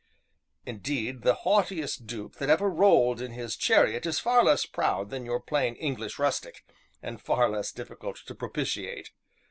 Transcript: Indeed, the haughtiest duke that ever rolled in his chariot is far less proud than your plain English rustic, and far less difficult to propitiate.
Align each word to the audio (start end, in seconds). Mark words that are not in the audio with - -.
Indeed, 0.65 1.21
the 1.21 1.35
haughtiest 1.45 2.07
duke 2.07 2.37
that 2.37 2.49
ever 2.49 2.67
rolled 2.67 3.21
in 3.21 3.33
his 3.33 3.55
chariot 3.55 4.03
is 4.07 4.17
far 4.17 4.43
less 4.43 4.65
proud 4.65 5.11
than 5.11 5.27
your 5.27 5.39
plain 5.39 5.75
English 5.75 6.17
rustic, 6.17 6.65
and 7.03 7.21
far 7.21 7.47
less 7.47 7.71
difficult 7.71 8.15
to 8.25 8.33
propitiate. 8.33 9.11